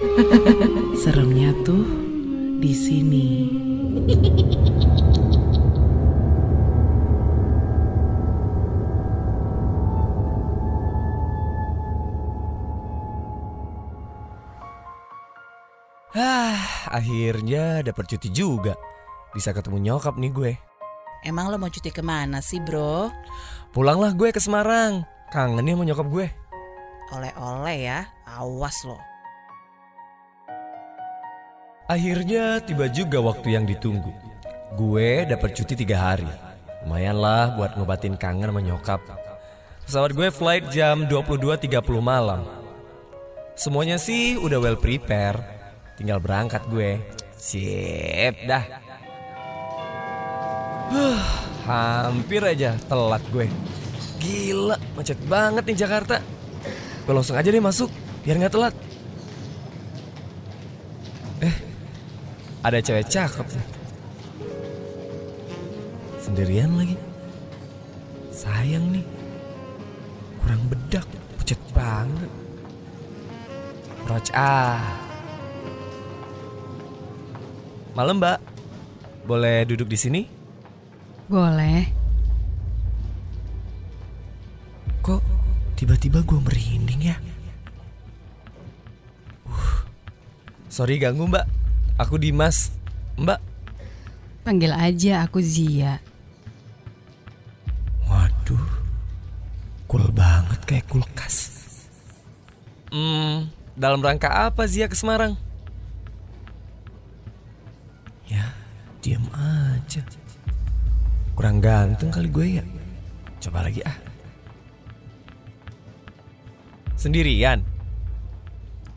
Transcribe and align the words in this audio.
Seremnya 1.00 1.52
tuh 1.60 1.84
di 2.56 2.72
sini. 2.72 3.28
Hah, 16.16 16.88
akhirnya 16.98 17.84
dapet 17.84 18.04
cuti 18.08 18.32
juga. 18.32 18.72
Bisa 19.36 19.52
ketemu 19.52 19.78
nyokap 19.84 20.16
nih 20.16 20.32
gue. 20.32 20.52
Emang 21.28 21.52
lo 21.52 21.60
mau 21.60 21.68
cuti 21.68 21.92
ke 21.92 22.00
mana 22.00 22.40
sih 22.40 22.58
bro? 22.64 23.12
Pulanglah 23.76 24.16
gue 24.16 24.32
ke 24.32 24.40
Semarang. 24.40 25.04
Kangen 25.28 25.68
ya 25.68 25.76
sama 25.76 25.84
nyokap 25.84 26.06
gue. 26.08 26.26
Oleh-oleh 27.12 27.76
ya, 27.84 28.08
awas 28.24 28.80
lo. 28.88 29.09
Akhirnya 31.90 32.62
tiba 32.62 32.86
juga 32.86 33.18
waktu 33.18 33.58
yang 33.58 33.66
ditunggu. 33.66 34.14
Gue 34.78 35.26
dapet 35.26 35.58
cuti 35.58 35.74
tiga 35.74 35.98
hari. 35.98 36.30
Lumayan 36.86 37.18
lah 37.18 37.58
buat 37.58 37.74
ngobatin 37.74 38.14
kangen 38.14 38.46
sama 38.46 38.62
nyokap. 38.62 39.02
Pesawat 39.82 40.14
gue 40.14 40.30
flight 40.30 40.70
jam 40.70 41.10
22.30 41.10 41.66
malam. 41.98 42.46
Semuanya 43.58 43.98
sih 43.98 44.38
udah 44.38 44.62
well 44.62 44.78
prepare. 44.78 45.42
Tinggal 45.98 46.22
berangkat 46.22 46.62
gue. 46.70 47.02
Sip 47.34 48.38
dah. 48.46 48.62
Huh, 50.94 51.18
hampir 51.66 52.38
aja 52.46 52.78
telat 52.86 53.22
gue. 53.34 53.50
Gila, 54.22 54.78
macet 54.94 55.18
banget 55.26 55.66
nih 55.66 55.78
Jakarta. 55.82 56.22
Gue 57.02 57.14
langsung 57.18 57.34
aja 57.34 57.50
deh 57.50 57.58
masuk, 57.58 57.90
biar 58.22 58.38
nggak 58.38 58.54
telat. 58.54 58.74
Ada 62.60 62.78
cewek 62.80 63.08
cakep. 63.08 63.46
Sendirian 66.20 66.76
lagi. 66.76 66.96
Sayang 68.30 68.92
nih. 68.92 69.06
Kurang 70.40 70.62
bedak, 70.68 71.06
pucet 71.40 71.60
banget. 71.72 72.30
Roach 74.08 74.32
ah. 74.36 74.80
Malam 77.96 78.22
mbak, 78.22 78.38
boleh 79.28 79.66
duduk 79.68 79.90
di 79.90 79.98
sini? 79.98 80.22
Boleh. 81.28 81.84
Kok 85.00 85.22
tiba-tiba 85.76 86.20
gue 86.24 86.38
merinding 86.38 87.00
ya? 87.12 87.16
Uh, 89.48 89.84
sorry 90.68 91.00
ganggu 91.00 91.24
mbak, 91.28 91.48
aku 92.00 92.16
Dimas. 92.16 92.72
Mbak, 93.20 93.40
Panggil 94.40 94.72
aja 94.72 95.28
aku 95.28 95.44
Zia. 95.44 96.00
waduh, 98.08 98.66
cool 99.84 100.08
banget 100.10 100.58
kayak 100.64 100.88
kulkas. 100.88 101.52
Hmm, 102.90 103.52
dalam 103.76 104.00
rangka 104.00 104.50
apa 104.50 104.64
Zia 104.64 104.88
ke 104.88 104.96
Semarang? 104.96 105.36
Ya, 108.26 108.48
diam 109.04 109.28
aja. 109.36 110.00
Kurang 111.36 111.60
ganteng 111.60 112.10
kali 112.10 112.32
gue 112.32 112.46
ya. 112.58 112.64
Coba 113.38 113.62
lagi 113.62 113.84
ah. 113.84 113.96
Sendirian? 116.98 117.64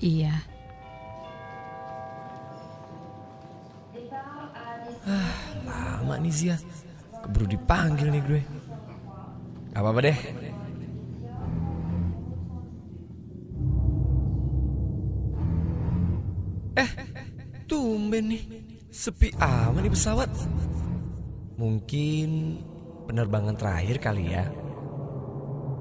Iya. 0.01 0.52
Lama 5.03 6.15
nih 6.19 6.33
Zia. 6.33 6.57
Keburu 7.23 7.47
dipanggil 7.47 8.07
nih 8.11 8.23
gue. 8.23 8.41
Gak 9.73 9.81
apa-apa 9.81 9.99
deh. 10.03 10.17
Eh, 16.79 16.89
tumben 17.67 18.23
nih. 18.31 18.43
Sepi 18.93 19.33
amat 19.39 19.81
nih 19.81 19.93
pesawat. 19.93 20.29
Mungkin 21.57 22.29
penerbangan 23.09 23.57
terakhir 23.57 23.97
kali 23.99 24.31
ya. 24.31 24.45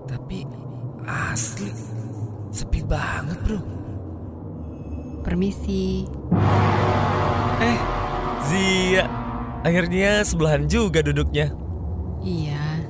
Tapi 0.09 0.45
asli 1.07 1.71
sepi 2.53 2.81
banget 2.85 3.39
bro. 3.45 3.61
Permisi. 5.23 6.05
Eh, 7.63 7.79
Zia. 8.51 9.05
Akhirnya 9.63 10.27
sebelahan 10.27 10.67
juga 10.67 11.05
duduknya. 11.05 11.55
Iya. 12.23 12.83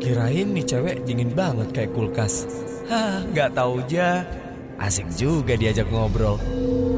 Kirain 0.00 0.48
nih 0.56 0.64
cewek 0.64 1.06
dingin 1.06 1.30
banget 1.36 1.70
kayak 1.76 1.92
kulkas. 1.92 2.48
Hah, 2.90 3.22
nggak 3.30 3.54
tahu 3.54 3.84
aja. 3.84 4.26
Asik 4.80 5.06
juga 5.14 5.54
diajak 5.54 5.86
ngobrol. 5.92 6.40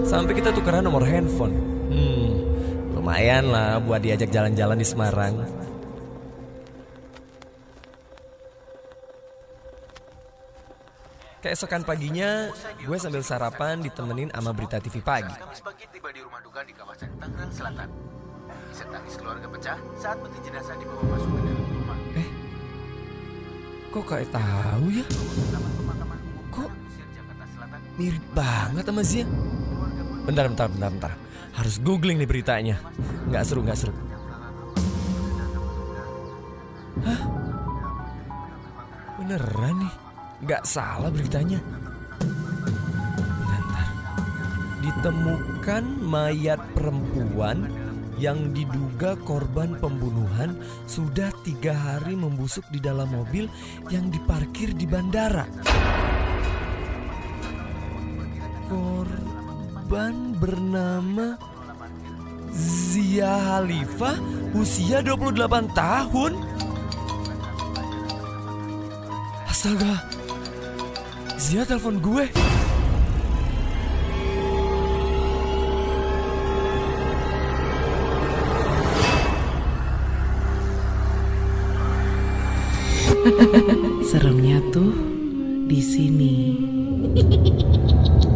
Sampai 0.06 0.38
kita 0.38 0.54
tukeran 0.54 0.86
nomor 0.86 1.02
handphone. 1.02 1.52
Hmm, 1.90 2.30
lumayan 2.94 3.50
lah 3.50 3.82
buat 3.82 4.00
diajak 4.00 4.30
jalan-jalan 4.30 4.78
di 4.78 4.86
Semarang. 4.86 5.61
Keesokan 11.42 11.82
paginya, 11.82 12.54
gue 12.78 12.98
sambil 13.02 13.18
sarapan 13.26 13.82
ditemenin 13.82 14.30
sama 14.30 14.54
berita 14.54 14.78
TV 14.78 15.02
pagi. 15.02 15.34
Kamis 15.34 15.58
pagi 15.58 15.90
tiba 15.90 16.14
di 16.14 16.22
rumah 16.22 16.38
duka 16.38 16.62
di 16.62 16.70
kawasan 16.70 17.10
Tangerang 17.18 17.50
Selatan. 17.50 17.90
Isak 18.70 18.86
tangis 18.94 19.18
keluarga 19.18 19.50
pecah 19.50 19.74
saat 19.98 20.22
peti 20.22 20.38
jenazah 20.46 20.78
dibawa 20.78 21.02
masuk 21.02 21.30
ke 21.34 21.40
dalam 21.42 21.66
rumah. 21.66 21.98
Kok 23.90 24.04
kayak 24.06 24.30
tahu 24.30 24.86
ya? 24.94 25.06
Kok 26.54 26.70
mirip 27.98 28.24
banget 28.38 28.84
sama 28.86 29.02
Zia? 29.02 29.26
Bentar, 30.22 30.46
bentar, 30.46 30.66
bentar, 30.70 30.90
bentar. 30.94 31.12
Harus 31.58 31.82
googling 31.82 32.22
nih 32.22 32.30
beritanya. 32.30 32.78
Nggak 33.26 33.42
seru, 33.50 33.66
nggak 33.66 33.78
seru. 33.82 33.94
Hah? 37.02 37.20
Beneran 39.18 39.76
nih? 39.82 40.11
Nggak 40.42 40.66
salah 40.66 41.06
beritanya. 41.06 41.62
Bentar. 43.46 43.88
Ditemukan 44.82 45.84
mayat 46.02 46.58
perempuan 46.74 47.70
yang 48.18 48.50
diduga 48.50 49.14
korban 49.22 49.78
pembunuhan 49.78 50.58
sudah 50.86 51.30
tiga 51.46 51.74
hari 51.74 52.18
membusuk 52.18 52.62
di 52.70 52.82
dalam 52.82 53.10
mobil 53.10 53.46
yang 53.90 54.10
diparkir 54.10 54.74
di 54.74 54.86
bandara. 54.86 55.46
Korban 58.66 60.38
bernama 60.38 61.38
Zia 62.54 63.58
Halifah 63.58 64.18
usia 64.58 65.02
28 65.02 65.70
tahun. 65.74 66.32
Astaga. 69.46 70.21
Zia 71.42 71.66
telepon 71.66 71.98
gue. 71.98 72.22
Seremnya 84.06 84.62
tuh 84.70 84.94
di 85.66 85.82
sini. 85.82 86.34